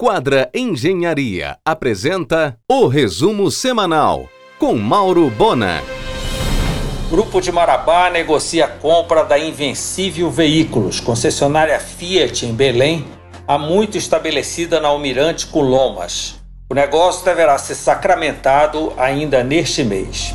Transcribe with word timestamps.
Quadra 0.00 0.48
Engenharia 0.54 1.58
apresenta 1.64 2.56
o 2.70 2.86
resumo 2.86 3.50
semanal 3.50 4.28
com 4.56 4.76
Mauro 4.76 5.28
Bona. 5.28 5.82
Grupo 7.10 7.40
de 7.40 7.50
Marabá 7.50 8.08
negocia 8.08 8.66
a 8.66 8.68
compra 8.68 9.24
da 9.24 9.36
Invencível 9.36 10.30
Veículos, 10.30 11.00
concessionária 11.00 11.80
Fiat 11.80 12.46
em 12.46 12.54
Belém, 12.54 13.04
há 13.44 13.58
muito 13.58 13.98
estabelecida 13.98 14.78
na 14.78 14.86
Almirante 14.86 15.48
com 15.48 15.62
Lomas. 15.62 16.36
O 16.70 16.74
negócio 16.74 17.24
deverá 17.24 17.58
ser 17.58 17.74
sacramentado 17.74 18.92
ainda 18.96 19.42
neste 19.42 19.82
mês. 19.82 20.32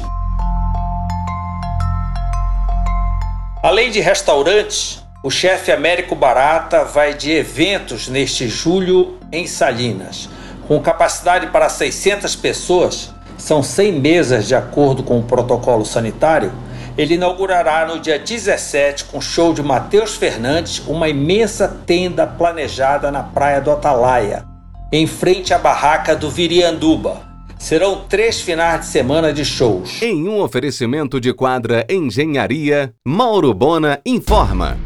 Além 3.64 3.90
de 3.90 4.02
restaurantes, 4.02 5.03
o 5.24 5.32
chefe 5.32 5.72
Américo 5.72 6.16
Barata 6.16 6.84
vai 6.84 7.14
de 7.14 7.32
eventos 7.32 8.10
neste 8.10 8.46
julho 8.50 9.18
em 9.32 9.48
Salinas. 9.48 10.30
Com 10.68 10.82
capacidade 10.82 11.48
para 11.48 11.70
600 11.70 12.36
pessoas, 12.36 13.14
são 13.38 13.64
100 13.64 14.02
mesas 14.02 14.48
de 14.48 14.54
acordo 14.54 15.02
com 15.02 15.18
o 15.20 15.24
protocolo 15.24 15.86
sanitário. 15.86 16.52
Ele 16.98 17.16
inaugurará 17.16 17.88
no 17.88 18.00
dia 18.00 18.20
17, 18.20 19.06
com 19.06 19.22
show 19.22 19.54
de 19.54 19.64
Matheus 19.64 20.16
Fernandes, 20.16 20.80
uma 20.86 21.08
imensa 21.08 21.70
tenda 21.86 22.28
planejada 22.28 23.10
na 23.10 23.24
praia 23.24 23.62
do 23.62 23.72
Atalaia, 23.72 24.44
em 24.92 25.08
frente 25.08 25.54
à 25.54 25.58
barraca 25.58 26.16
do 26.16 26.30
Virianduba. 26.30 27.22
Serão 27.58 28.04
três 28.10 28.42
finais 28.42 28.82
de 28.82 28.88
semana 28.88 29.32
de 29.32 29.46
shows. 29.46 30.02
Em 30.02 30.28
um 30.28 30.42
oferecimento 30.42 31.20
de 31.20 31.34
quadra 31.34 31.86
Engenharia, 31.90 32.94
Mauro 33.06 33.54
Bona 33.54 34.02
informa. 34.06 34.78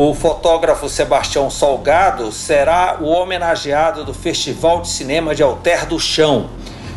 O 0.00 0.14
fotógrafo 0.14 0.88
Sebastião 0.88 1.50
Salgado 1.50 2.30
será 2.30 2.98
o 3.00 3.06
homenageado 3.06 4.04
do 4.04 4.14
Festival 4.14 4.80
de 4.80 4.90
Cinema 4.90 5.34
de 5.34 5.42
Alter 5.42 5.86
do 5.86 5.98
Chão, 5.98 6.50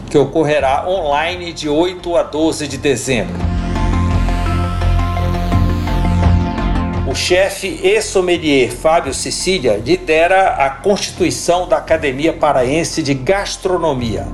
que 0.08 0.20
ocorrerá 0.20 0.88
online 0.88 1.52
de 1.52 1.68
8 1.68 2.16
a 2.16 2.22
12 2.22 2.68
de 2.68 2.78
dezembro. 2.78 3.34
O 7.10 7.16
chefe 7.16 7.80
e 7.82 8.00
sommelier 8.04 8.70
Fábio 8.70 9.16
Sicília 9.16 9.82
lidera 9.84 10.50
a 10.64 10.70
constituição 10.70 11.68
da 11.68 11.78
Academia 11.78 12.34
Paraense 12.34 13.02
de 13.02 13.16
Gastronomia. 13.16 14.28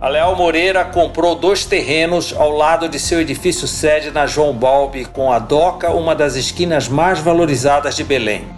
A 0.00 0.08
Leal 0.08 0.34
Moreira 0.34 0.82
comprou 0.82 1.34
dois 1.34 1.66
terrenos 1.66 2.34
ao 2.34 2.50
lado 2.56 2.88
de 2.88 2.98
seu 2.98 3.20
edifício 3.20 3.68
sede 3.68 4.10
na 4.10 4.26
João 4.26 4.54
Balbi, 4.54 5.04
com 5.04 5.30
a 5.30 5.38
Doca, 5.38 5.90
uma 5.90 6.14
das 6.14 6.36
esquinas 6.36 6.88
mais 6.88 7.18
valorizadas 7.18 7.96
de 7.96 8.02
Belém. 8.02 8.48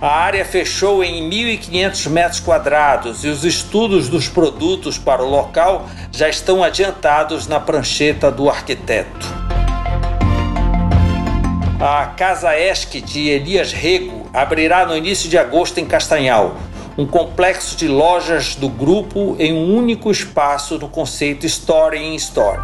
A 0.00 0.06
área 0.06 0.44
fechou 0.44 1.02
em 1.02 1.28
1.500 1.28 2.08
metros 2.10 2.38
quadrados 2.38 3.24
e 3.24 3.28
os 3.28 3.42
estudos 3.42 4.08
dos 4.08 4.28
produtos 4.28 4.96
para 4.96 5.20
o 5.20 5.28
local 5.28 5.88
já 6.12 6.28
estão 6.28 6.62
adiantados 6.62 7.48
na 7.48 7.58
prancheta 7.58 8.30
do 8.30 8.48
arquiteto. 8.48 9.26
A 11.80 12.06
Casa 12.16 12.56
Esc 12.56 13.00
de 13.00 13.30
Elias 13.30 13.72
Rego 13.72 14.30
abrirá 14.32 14.86
no 14.86 14.96
início 14.96 15.28
de 15.28 15.36
agosto 15.36 15.80
em 15.80 15.84
Castanhal, 15.84 16.54
um 16.96 17.06
complexo 17.06 17.76
de 17.76 17.88
lojas 17.88 18.54
do 18.54 18.68
grupo 18.68 19.36
em 19.38 19.52
um 19.52 19.76
único 19.76 20.10
espaço 20.10 20.78
no 20.78 20.88
conceito 20.88 21.44
Story 21.44 21.98
in 21.98 22.14
Store. 22.14 22.60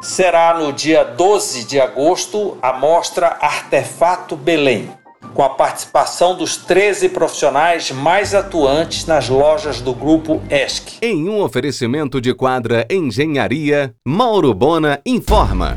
Será 0.00 0.56
no 0.58 0.72
dia 0.72 1.02
12 1.02 1.64
de 1.64 1.80
agosto 1.80 2.56
a 2.62 2.72
mostra 2.72 3.36
Artefato 3.40 4.36
Belém, 4.36 4.88
com 5.34 5.42
a 5.42 5.48
participação 5.48 6.36
dos 6.36 6.56
13 6.56 7.08
profissionais 7.08 7.90
mais 7.90 8.32
atuantes 8.32 9.04
nas 9.06 9.28
lojas 9.28 9.80
do 9.80 9.92
grupo 9.92 10.40
ESC. 10.48 10.98
Em 11.02 11.28
um 11.28 11.42
oferecimento 11.42 12.20
de 12.20 12.32
quadra 12.32 12.86
Engenharia, 12.88 13.92
Mauro 14.06 14.54
Bona 14.54 15.00
informa. 15.04 15.76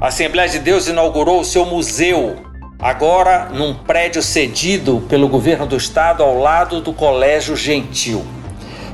A 0.00 0.08
Assembleia 0.08 0.48
de 0.48 0.60
Deus 0.60 0.86
inaugurou 0.86 1.40
o 1.40 1.44
seu 1.44 1.64
museu 1.64 2.53
agora 2.78 3.50
num 3.52 3.74
prédio 3.74 4.22
cedido 4.22 5.04
pelo 5.08 5.28
governo 5.28 5.66
do 5.66 5.76
estado 5.76 6.22
ao 6.22 6.38
lado 6.38 6.80
do 6.80 6.92
Colégio 6.92 7.56
Gentil. 7.56 8.24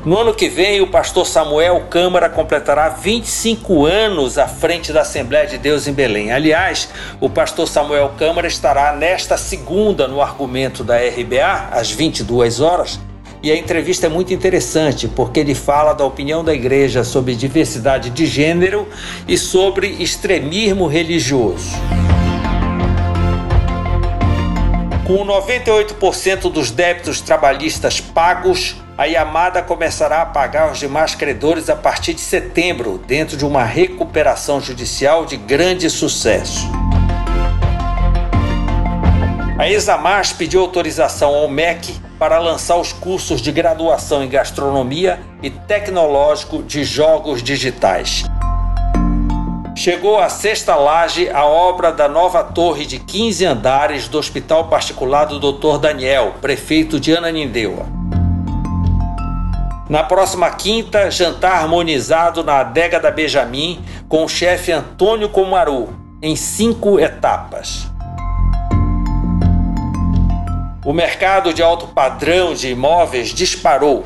No 0.04 0.18
ano 0.18 0.32
que 0.32 0.48
vem, 0.48 0.80
o 0.80 0.86
pastor 0.86 1.26
Samuel 1.26 1.82
Câmara 1.90 2.30
completará 2.30 2.88
25 2.88 3.84
anos 3.84 4.38
à 4.38 4.48
frente 4.48 4.94
da 4.94 5.02
Assembleia 5.02 5.46
de 5.46 5.58
Deus 5.58 5.86
em 5.86 5.92
Belém. 5.92 6.32
Aliás, 6.32 6.88
o 7.20 7.28
pastor 7.28 7.68
Samuel 7.68 8.12
Câmara 8.16 8.46
estará 8.46 8.94
nesta 8.94 9.36
segunda 9.36 10.08
no 10.08 10.22
argumento 10.22 10.82
da 10.82 10.96
RBA, 10.96 11.68
às 11.70 11.90
22 11.90 12.60
horas. 12.60 12.98
E 13.42 13.52
a 13.52 13.56
entrevista 13.56 14.06
é 14.06 14.08
muito 14.08 14.32
interessante 14.32 15.06
porque 15.06 15.40
ele 15.40 15.54
fala 15.54 15.92
da 15.92 16.04
opinião 16.04 16.42
da 16.42 16.54
igreja 16.54 17.04
sobre 17.04 17.34
diversidade 17.34 18.08
de 18.08 18.24
gênero 18.24 18.88
e 19.28 19.36
sobre 19.36 19.86
extremismo 19.98 20.86
religioso. 20.86 21.76
Com 25.10 25.26
98% 25.26 26.52
dos 26.52 26.70
débitos 26.70 27.20
trabalhistas 27.20 28.00
pagos, 28.00 28.76
a 28.96 29.06
Yamada 29.06 29.60
começará 29.60 30.22
a 30.22 30.26
pagar 30.26 30.70
os 30.70 30.78
demais 30.78 31.16
credores 31.16 31.68
a 31.68 31.74
partir 31.74 32.14
de 32.14 32.20
setembro, 32.20 32.96
dentro 33.08 33.36
de 33.36 33.44
uma 33.44 33.64
recuperação 33.64 34.60
judicial 34.60 35.26
de 35.26 35.36
grande 35.36 35.90
sucesso. 35.90 36.64
A 39.58 39.68
Examas 39.68 40.32
pediu 40.32 40.60
autorização 40.60 41.34
ao 41.34 41.48
MEC 41.48 41.92
para 42.16 42.38
lançar 42.38 42.76
os 42.76 42.92
cursos 42.92 43.42
de 43.42 43.50
graduação 43.50 44.22
em 44.22 44.28
gastronomia 44.28 45.18
e 45.42 45.50
tecnológico 45.50 46.62
de 46.62 46.84
jogos 46.84 47.42
digitais. 47.42 48.29
Chegou 49.82 50.18
à 50.18 50.28
sexta 50.28 50.76
laje 50.76 51.30
a 51.30 51.46
obra 51.46 51.90
da 51.90 52.06
nova 52.06 52.44
torre 52.44 52.84
de 52.84 52.98
15 52.98 53.46
andares 53.46 54.08
do 54.08 54.18
Hospital 54.18 54.68
Particular 54.68 55.24
do 55.24 55.40
Dr. 55.40 55.78
Daniel, 55.78 56.34
prefeito 56.38 57.00
de 57.00 57.16
Ananindeua. 57.16 57.86
Na 59.88 60.04
próxima 60.04 60.50
quinta, 60.50 61.10
jantar 61.10 61.62
harmonizado 61.62 62.44
na 62.44 62.60
adega 62.60 63.00
da 63.00 63.10
Benjamin 63.10 63.82
com 64.06 64.22
o 64.22 64.28
chefe 64.28 64.70
Antônio 64.70 65.30
Comaru, 65.30 65.88
em 66.20 66.36
cinco 66.36 67.00
etapas. 67.00 67.90
O 70.84 70.92
mercado 70.92 71.54
de 71.54 71.62
alto 71.62 71.86
padrão 71.86 72.52
de 72.52 72.68
imóveis 72.68 73.30
disparou 73.30 74.04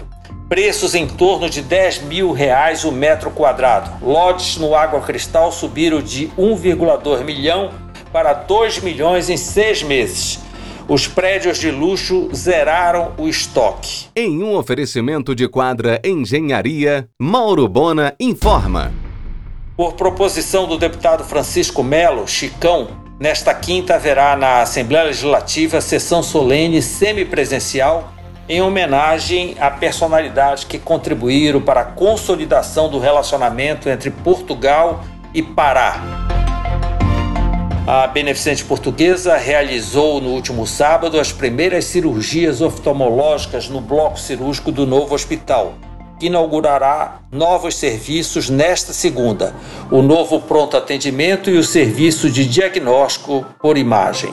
Preços 0.48 0.94
em 0.94 1.06
torno 1.06 1.48
de 1.48 1.62
10 1.62 2.02
mil 2.02 2.30
reais 2.30 2.84
o 2.84 2.92
metro 2.92 3.30
quadrado. 3.30 3.90
Lotes 4.04 4.58
no 4.58 4.74
Água 4.74 5.00
Cristal 5.00 5.50
subiram 5.50 6.02
de 6.02 6.28
1,2 6.38 7.24
milhão 7.24 7.70
para 8.12 8.34
2 8.34 8.80
milhões 8.80 9.30
em 9.30 9.38
seis 9.38 9.82
meses. 9.82 10.38
Os 10.86 11.08
prédios 11.08 11.58
de 11.58 11.70
luxo 11.70 12.28
zeraram 12.34 13.14
o 13.16 13.26
estoque. 13.26 14.06
Em 14.14 14.42
um 14.42 14.54
oferecimento 14.54 15.34
de 15.34 15.48
quadra 15.48 15.98
Engenharia, 16.04 17.08
Mauro 17.18 17.66
Bona 17.66 18.14
informa. 18.20 18.92
Por 19.74 19.94
proposição 19.94 20.68
do 20.68 20.76
deputado 20.76 21.24
Francisco 21.24 21.82
Melo, 21.82 22.28
Chicão, 22.28 22.88
nesta 23.18 23.54
quinta 23.54 23.94
haverá 23.94 24.36
na 24.36 24.60
Assembleia 24.60 25.06
Legislativa 25.06 25.80
sessão 25.80 26.22
solene 26.22 26.82
semipresencial 26.82 28.12
em 28.48 28.60
homenagem 28.60 29.56
a 29.58 29.70
personalidades 29.70 30.64
que 30.64 30.78
contribuíram 30.78 31.60
para 31.60 31.80
a 31.80 31.84
consolidação 31.84 32.88
do 32.88 32.98
relacionamento 32.98 33.88
entre 33.88 34.10
Portugal 34.10 35.02
e 35.32 35.42
Pará. 35.42 36.00
A 37.86 38.06
beneficente 38.06 38.64
portuguesa 38.64 39.36
realizou 39.36 40.20
no 40.20 40.30
último 40.30 40.66
sábado 40.66 41.20
as 41.20 41.32
primeiras 41.32 41.84
cirurgias 41.84 42.62
oftalmológicas 42.62 43.68
no 43.68 43.80
bloco 43.80 44.18
cirúrgico 44.18 44.72
do 44.72 44.86
novo 44.86 45.14
hospital, 45.14 45.74
que 46.18 46.26
inaugurará 46.26 47.20
novos 47.30 47.76
serviços 47.76 48.48
nesta 48.48 48.94
segunda: 48.94 49.54
o 49.90 50.00
novo 50.00 50.40
pronto 50.40 50.78
atendimento 50.78 51.50
e 51.50 51.58
o 51.58 51.64
serviço 51.64 52.30
de 52.30 52.46
diagnóstico 52.46 53.44
por 53.60 53.76
imagem. 53.76 54.32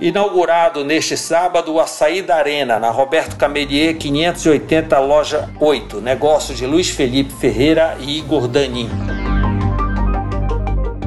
Inaugurado 0.00 0.82
neste 0.82 1.14
sábado 1.14 1.74
o 1.74 1.78
Açaí 1.78 2.22
da 2.22 2.36
Arena, 2.36 2.78
na 2.78 2.88
Roberto 2.88 3.36
Camelier 3.36 3.98
580, 3.98 4.98
loja 4.98 5.50
8, 5.60 6.00
negócio 6.00 6.54
de 6.54 6.64
Luiz 6.64 6.88
Felipe 6.88 7.34
Ferreira 7.34 7.98
e 8.00 8.16
Igor 8.16 8.48
Danin. 8.48 8.88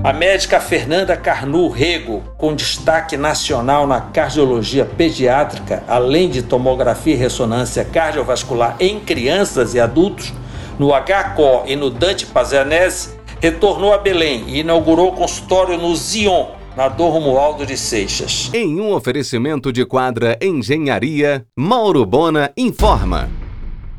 A 0.03 0.13
médica 0.13 0.59
Fernanda 0.59 1.17
Carnu 1.17 1.69
Rego, 1.69 2.21
com 2.37 2.53
destaque 2.53 3.17
nacional 3.17 3.87
na 3.87 3.99
cardiologia 3.99 4.85
pediátrica, 4.85 5.83
além 5.87 6.29
de 6.29 6.43
tomografia 6.43 7.15
e 7.15 7.17
ressonância 7.17 7.83
cardiovascular 7.83 8.75
em 8.79 8.99
crianças 8.99 9.73
e 9.73 9.79
adultos, 9.79 10.31
no 10.77 10.89
HCO 10.89 11.63
e 11.65 11.75
no 11.75 11.89
Dante 11.89 12.27
Pazanese, 12.27 13.17
retornou 13.41 13.91
a 13.91 13.97
Belém 13.97 14.43
e 14.49 14.59
inaugurou 14.59 15.09
o 15.09 15.13
consultório 15.13 15.79
no 15.79 15.95
Zion, 15.95 16.45
na 16.75 16.87
Dom 16.87 17.09
Romualdo 17.09 17.65
de 17.65 17.77
Seixas. 17.77 18.49
Em 18.53 18.79
um 18.79 18.93
oferecimento 18.93 19.71
de 19.71 19.85
quadra 19.85 20.37
Engenharia, 20.41 21.45
Mauro 21.55 22.05
Bona 22.05 22.51
informa. 22.57 23.29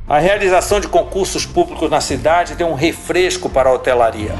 A 0.06 0.18
realização 0.18 0.80
de 0.80 0.88
concursos 0.88 1.46
públicos 1.46 1.88
na 1.90 2.00
cidade 2.00 2.54
deu 2.54 2.66
um 2.66 2.74
refresco 2.74 3.48
para 3.48 3.70
a 3.70 3.72
hotelaria. 3.72 4.34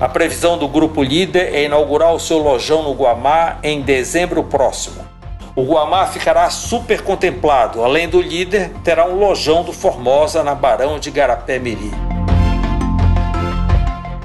A 0.00 0.08
previsão 0.08 0.56
do 0.56 0.66
grupo 0.66 1.02
líder 1.02 1.54
é 1.54 1.64
inaugurar 1.64 2.14
o 2.14 2.18
seu 2.18 2.38
lojão 2.38 2.82
no 2.82 2.94
Guamá 2.94 3.58
em 3.62 3.82
dezembro 3.82 4.42
próximo. 4.42 5.04
O 5.54 5.62
Guamá 5.62 6.06
ficará 6.06 6.48
super 6.48 7.02
contemplado. 7.02 7.84
Além 7.84 8.08
do 8.08 8.20
líder, 8.20 8.70
terá 8.82 9.04
um 9.04 9.18
lojão 9.18 9.62
do 9.62 9.72
Formosa 9.72 10.42
na 10.42 10.54
Barão 10.54 10.98
de 10.98 11.10
Garapé 11.10 11.58
Miri. 11.58 12.09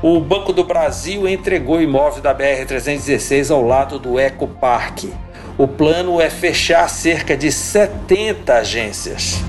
O 0.07 0.19
Banco 0.19 0.53
do 0.53 0.63
Brasil 0.63 1.27
entregou 1.27 1.81
imóvel 1.81 2.21
da 2.21 2.31
BR-316 2.31 3.49
ao 3.49 3.65
lado 3.65 3.97
do 3.97 4.19
Eco 4.19 4.47
Parque. 4.47 5.11
O 5.57 5.67
plano 5.67 6.21
é 6.21 6.29
fechar 6.29 6.87
cerca 6.87 7.35
de 7.35 7.51
70 7.51 8.53
agências. 8.53 9.41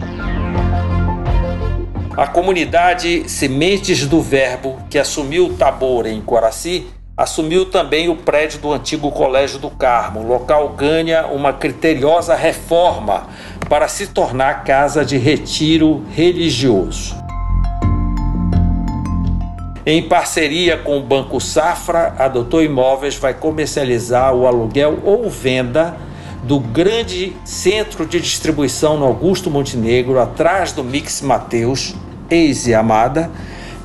A 2.17 2.27
comunidade 2.27 3.29
Sementes 3.29 4.07
do 4.07 4.23
Verbo, 4.23 4.81
que 4.89 4.99
assumiu 4.99 5.45
o 5.45 5.53
Tabor 5.53 6.07
em 6.07 6.23
Coraci, 6.23 6.87
assumiu 7.15 7.67
também 7.67 8.09
o 8.09 8.17
prédio 8.17 8.59
do 8.59 8.73
antigo 8.73 9.13
Colégio 9.13 9.59
do 9.59 9.69
Carmo. 9.69 10.21
O 10.21 10.27
local 10.27 10.71
ganha 10.71 11.27
uma 11.27 11.53
criteriosa 11.53 12.35
reforma 12.35 13.29
para 13.69 13.89
se 13.89 14.07
tornar 14.07 14.65
casa 14.65 15.05
de 15.05 15.19
retiro 15.19 16.03
religioso. 16.13 17.26
Em 19.89 20.03
parceria 20.03 20.77
com 20.77 20.99
o 20.99 21.01
Banco 21.01 21.41
Safra, 21.41 22.17
a 22.19 22.27
Doutor 22.27 22.65
Imóveis 22.65 23.15
vai 23.15 23.33
comercializar 23.33 24.35
o 24.35 24.45
aluguel 24.45 24.99
ou 25.05 25.31
venda 25.31 25.97
do 26.43 26.59
grande 26.59 27.37
centro 27.45 28.05
de 28.05 28.21
distribuição 28.21 28.99
no 28.99 29.07
Augusto 29.07 29.49
Montenegro, 29.49 30.19
atrás 30.19 30.73
do 30.73 30.83
Mix 30.83 31.23
Mateus, 31.23 31.95
ex-Amada, 32.29 33.31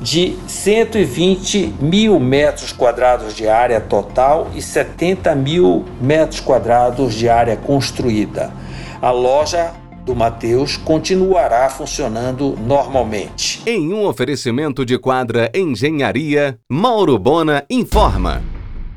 de 0.00 0.36
120 0.48 1.74
mil 1.80 2.18
metros 2.18 2.72
quadrados 2.72 3.32
de 3.32 3.48
área 3.48 3.80
total 3.80 4.50
e 4.56 4.60
70 4.60 5.32
mil 5.36 5.84
metros 6.00 6.40
quadrados 6.40 7.14
de 7.14 7.28
área 7.28 7.56
construída. 7.56 8.50
A 9.00 9.12
loja 9.12 9.70
do 10.04 10.14
Mateus 10.16 10.76
continuará 10.76 11.68
funcionando 11.68 12.56
normalmente. 12.60 13.62
Em 13.66 13.92
um 13.92 14.04
oferecimento 14.04 14.84
de 14.84 14.98
quadra 14.98 15.50
Engenharia, 15.54 16.58
Mauro 16.68 17.18
Bona 17.18 17.64
informa. 17.70 18.42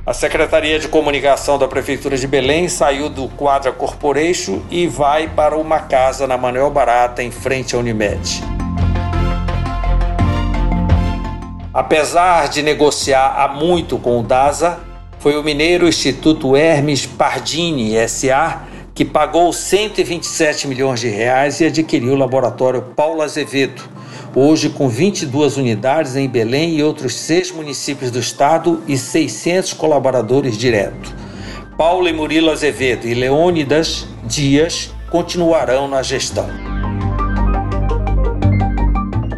A 0.06 0.14
Secretaria 0.14 0.78
de 0.78 0.88
Comunicação 0.88 1.58
da 1.58 1.68
Prefeitura 1.68 2.18
de 2.18 2.28
Belém 2.28 2.68
saiu 2.68 3.10
do 3.10 3.28
Quadra 3.30 3.72
Corporation 3.72 4.62
e 4.70 4.88
vai 4.88 5.28
para 5.28 5.58
uma 5.58 5.80
casa 5.80 6.28
na 6.28 6.38
Manuel 6.38 6.70
Barata, 6.70 7.24
em 7.24 7.32
frente 7.32 7.76
à 7.76 7.80
Unimed. 7.80 8.44
Apesar 11.74 12.50
de 12.50 12.62
negociar 12.62 13.36
há 13.38 13.48
muito 13.48 13.98
com 13.98 14.20
o 14.20 14.24
DASA, 14.24 14.80
foi 15.20 15.38
o 15.38 15.44
mineiro 15.44 15.88
Instituto 15.88 16.56
Hermes 16.56 17.06
Pardini 17.06 17.96
SA 18.08 18.62
que 18.96 19.04
pagou 19.04 19.52
127 19.52 20.70
milhões 20.70 21.02
de 21.02 21.10
reais 21.10 21.60
e 21.60 21.66
adquiriu 21.66 22.14
o 22.14 22.18
laboratório 22.18 22.82
Paulo 22.82 23.22
Azevedo, 23.22 23.84
hoje 24.34 24.70
com 24.70 24.88
22 24.88 25.58
unidades 25.58 26.16
em 26.16 26.30
Belém 26.30 26.78
e 26.78 26.84
outros 26.84 27.14
seis 27.14 27.52
municípios 27.52 28.10
do 28.10 28.20
estado 28.20 28.82
e 28.88 28.98
600 28.98 29.74
colaboradores 29.74 30.58
diretos. 30.58 31.14
Paulo 31.78 32.08
e 32.08 32.14
Murilo 32.14 32.50
Azevedo 32.50 33.06
e 33.06 33.14
Leônidas 33.14 34.08
Dias 34.24 34.94
continuarão 35.10 35.90
na 35.90 36.02
gestão. 36.02 36.48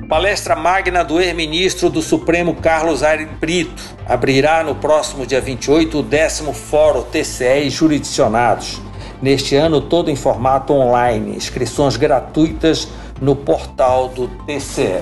Palestra 0.07 0.55
magna 0.55 1.03
do 1.03 1.19
ex-ministro 1.19 1.89
do 1.89 2.03
Supremo 2.03 2.53
Carlos 2.53 3.01
Aire 3.01 3.25
Brito 3.25 3.83
abrirá 4.05 4.63
no 4.63 4.75
próximo 4.75 5.25
dia 5.25 5.41
28 5.41 5.97
o 5.97 6.03
décimo 6.03 6.53
Fórum 6.53 7.01
TCE 7.01 7.69
Jurisdicionados 7.71 8.86
neste 9.21 9.55
ano 9.55 9.81
todo 9.81 10.09
em 10.09 10.15
formato 10.15 10.73
online. 10.73 11.35
Inscrições 11.35 11.97
gratuitas 11.97 12.87
no 13.21 13.35
portal 13.35 14.09
do 14.09 14.27
TCE. 14.45 15.01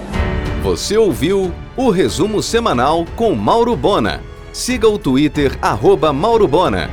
Você 0.63 0.97
ouviu 0.97 1.53
o 1.77 1.89
resumo 1.89 2.41
semanal 2.41 3.05
com 3.15 3.35
Mauro 3.35 3.75
Bona. 3.75 4.21
Siga 4.51 4.87
o 4.87 4.97
Twitter, 4.97 5.57
arroba 5.61 6.11
Mauro 6.13 6.47
Bona. 6.47 6.89